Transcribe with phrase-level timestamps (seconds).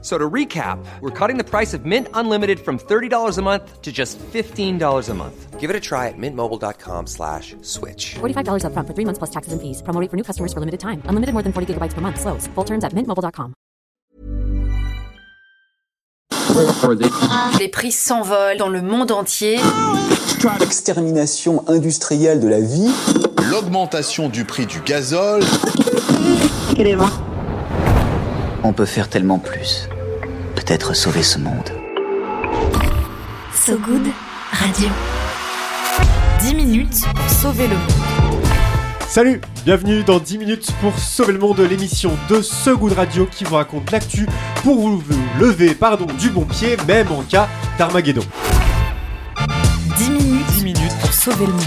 [0.00, 3.90] So to recap, we're cutting the price of Mint Unlimited from $30 a month to
[3.90, 5.58] just $15 a month.
[5.58, 8.14] Give it a try at mintmobile.com slash switch.
[8.20, 9.82] $45 upfront for three months plus taxes and fees.
[9.82, 11.02] Promo rate for new customers for limited time.
[11.06, 12.20] Unlimited more than 40 gigabytes per month.
[12.20, 12.46] Slows.
[12.54, 13.54] Full terms at mintmobile.com.
[17.58, 19.58] Les prix s'envolent dans le monde entier.
[20.60, 22.90] L'extermination industrielle de la vie.
[23.50, 25.42] L'augmentation du prix du gazole.
[28.64, 29.88] On peut faire tellement plus.
[30.56, 31.70] Peut-être sauver ce monde.
[33.54, 34.08] So Good
[34.50, 34.88] Radio.
[36.40, 38.44] 10 minutes pour sauver le monde.
[39.06, 43.44] Salut, bienvenue dans 10 minutes pour sauver le monde, l'émission de So Good Radio qui
[43.44, 44.26] vous raconte l'actu
[44.62, 45.02] pour vous
[45.38, 48.24] lever pardon, du bon pied, même en cas d'Armageddon.
[49.96, 51.62] 10 minutes, 10 minutes pour sauver le monde.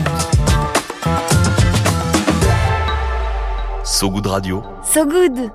[3.84, 4.64] So Good Radio.
[4.84, 5.52] So Good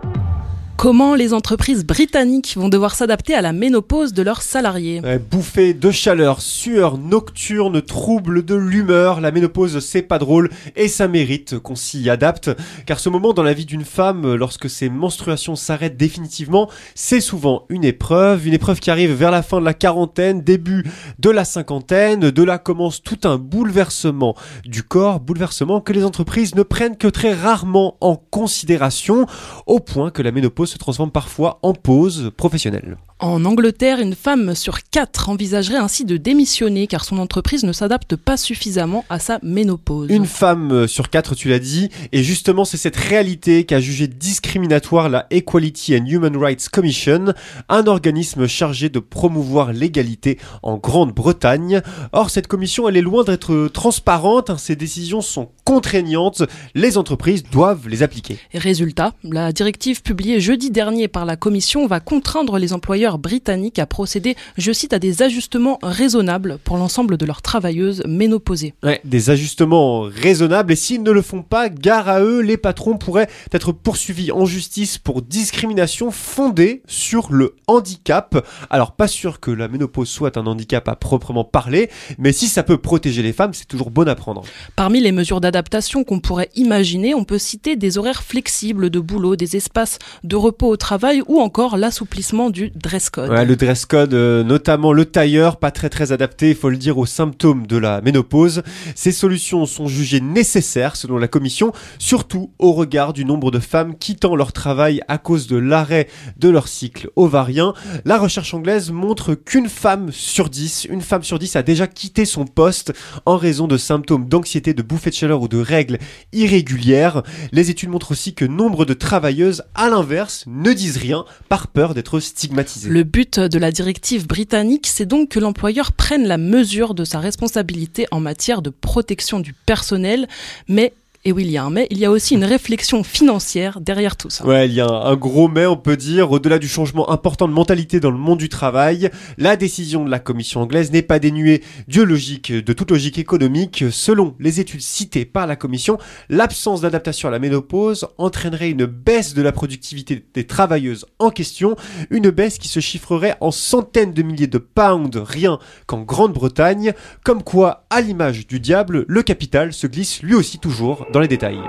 [0.87, 5.75] Comment les entreprises britanniques vont devoir s'adapter à la ménopause de leurs salariés Ouais, Bouffée
[5.75, 11.59] de chaleur, sueur nocturne, trouble de l'humeur, la ménopause c'est pas drôle et ça mérite
[11.59, 12.53] qu'on s'y adapte.
[12.87, 17.67] Car ce moment dans la vie d'une femme lorsque ses menstruations s'arrêtent définitivement c'est souvent
[17.69, 20.85] une épreuve, une épreuve qui arrive vers la fin de la quarantaine, début
[21.19, 26.55] de la cinquantaine, de là commence tout un bouleversement du corps, bouleversement que les entreprises
[26.55, 29.27] ne prennent que très rarement en considération
[29.67, 32.97] au point que la ménopause se transforme parfois en pause professionnelle.
[33.19, 38.15] En Angleterre, une femme sur quatre envisagerait ainsi de démissionner car son entreprise ne s'adapte
[38.15, 40.11] pas suffisamment à sa ménopause.
[40.11, 45.09] Une femme sur quatre, tu l'as dit, et justement c'est cette réalité qu'a jugé discriminatoire
[45.09, 47.33] la Equality and Human Rights Commission,
[47.71, 51.81] un organisme chargé de promouvoir l'égalité en Grande-Bretagne.
[52.13, 56.43] Or cette commission elle est loin d'être transparente, hein, ses décisions sont contraignantes,
[56.75, 58.39] les entreprises doivent les appliquer.
[58.53, 63.79] Et résultat, la directive publiée jeudi dernier par la commission va contraindre les employeurs britanniques
[63.79, 68.75] à procéder, je cite, à des ajustements raisonnables pour l'ensemble de leurs travailleuses ménopausées.
[68.83, 72.99] Ouais, des ajustements raisonnables et s'ils ne le font pas, gare à eux, les patrons
[72.99, 78.47] pourraient être poursuivis en justice pour discrimination fondée sur le handicap.
[78.71, 82.63] Alors pas sûr que la ménopause soit un handicap à proprement parler, mais si ça
[82.63, 84.43] peut protéger les femmes, c'est toujours bon à prendre.
[84.77, 89.37] Parmi les mesures d'adaptation qu'on pourrait imaginer, on peut citer des horaires flexibles de boulot,
[89.37, 93.31] des espaces de repos au travail ou encore l'assouplissement du dress code.
[93.31, 96.99] Le dress code, euh, notamment le tailleur, pas très très adapté, il faut le dire,
[96.99, 98.63] aux symptômes de la ménopause.
[98.95, 103.97] Ces solutions sont jugées nécessaires selon la commission, surtout au regard du nombre de femmes
[103.97, 106.07] quittant leur travail à cause de l'arrêt
[106.39, 107.75] de leur cycle ovarien.
[108.05, 112.25] La recherche anglaise montre qu'une femme sur dix, une femme sur dix a déjà quitté
[112.25, 112.93] son poste
[113.25, 115.99] en raison de symptômes d'anxiété, de bouffées de chaleur ou de règles
[116.33, 117.25] irrégulières.
[117.51, 121.95] Les études montrent aussi que nombre de travailleuses, à l'inverse, ne disent rien par peur
[121.95, 122.91] d'être stigmatisées.
[122.91, 127.21] Le but de la directive britannique, c'est donc que l'employeur prenne la mesure de sa
[127.21, 130.29] responsabilité en matière de protection du personnel,
[130.69, 130.93] mais
[131.27, 134.17] et oui, il y a un mais, il y a aussi une réflexion financière derrière
[134.17, 134.47] tout ça.
[134.47, 137.53] Ouais, il y a un, gros mais, on peut dire, au-delà du changement important de
[137.53, 141.65] mentalité dans le monde du travail, la décision de la commission anglaise n'est pas dénuée
[141.89, 143.87] de logique, de toute logique économique.
[143.91, 145.99] Selon les études citées par la commission,
[146.29, 151.75] l'absence d'adaptation à la ménopause entraînerait une baisse de la productivité des travailleuses en question,
[152.11, 156.93] une baisse qui se chiffrerait en centaines de milliers de pounds rien qu'en Grande-Bretagne,
[157.25, 161.29] comme quoi, à l'image du diable, le capital se glisse lui aussi toujours dans les
[161.29, 161.63] détails.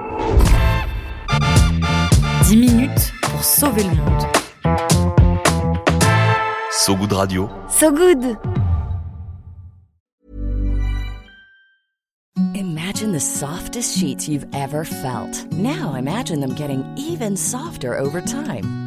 [2.43, 4.23] 10 minutes pour sauver le monde.
[6.69, 7.49] So Good Radio.
[7.69, 8.37] So Good
[12.55, 15.45] Imagine the softest sheets you've ever felt.
[15.53, 18.86] Now imagine them getting even softer over time.